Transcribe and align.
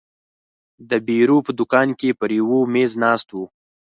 د 0.89 0.91
بیرو 1.07 1.37
په 1.45 1.51
دوکان 1.59 1.89
کې 1.99 2.09
پر 2.19 2.29
یوه 2.39 2.59
مېز 2.73 2.91
ناست 3.03 3.27
وو. 3.31 3.45